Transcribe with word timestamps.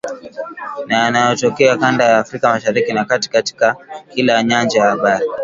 na 0.87 0.97
yanayotokea 0.97 1.77
kanda 1.77 2.03
ya 2.05 2.17
Afrika 2.17 2.49
Mashariki 2.49 2.93
na 2.93 3.05
Kati, 3.05 3.29
katika 3.29 3.75
kila 4.09 4.43
nyanja 4.43 4.79
ya 4.79 4.85
habari 4.89 5.25